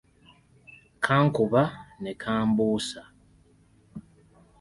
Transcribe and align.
Kankuba 1.03 1.63
ne 2.01 2.11
kambuusa. 2.21 3.01